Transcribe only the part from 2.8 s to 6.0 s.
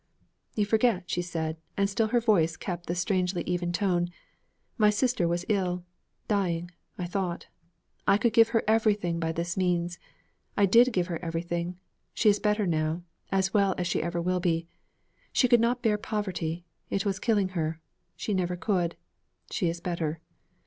the strangely even tone. 'My sister was ill,